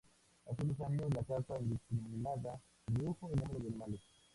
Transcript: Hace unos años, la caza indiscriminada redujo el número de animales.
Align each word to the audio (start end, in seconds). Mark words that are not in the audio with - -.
Hace 0.49 0.63
unos 0.63 0.81
años, 0.81 1.13
la 1.13 1.21
caza 1.23 1.59
indiscriminada 1.59 2.59
redujo 2.87 3.29
el 3.29 3.35
número 3.39 3.59
de 3.59 3.67
animales. 3.67 4.01